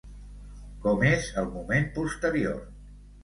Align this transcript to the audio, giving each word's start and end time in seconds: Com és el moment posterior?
Com 0.85 1.03
és 1.09 1.27
el 1.43 1.51
moment 1.57 1.85
posterior? 1.99 2.57